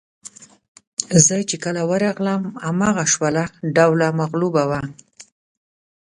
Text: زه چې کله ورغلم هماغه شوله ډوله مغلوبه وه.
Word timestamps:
زه 1.25 1.35
چې 1.49 1.55
کله 1.63 1.81
ورغلم 1.91 2.41
هماغه 2.65 3.05
شوله 3.13 3.43
ډوله 3.75 4.07
مغلوبه 4.19 4.63
وه. 4.69 4.81